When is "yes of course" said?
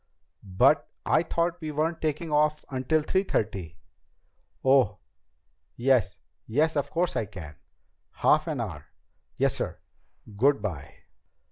6.47-7.15